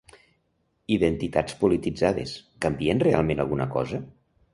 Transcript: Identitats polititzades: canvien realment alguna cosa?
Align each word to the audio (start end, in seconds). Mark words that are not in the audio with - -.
Identitats 0.95 1.57
polititzades: 1.59 2.33
canvien 2.67 3.05
realment 3.05 3.45
alguna 3.45 3.69
cosa? 3.77 4.01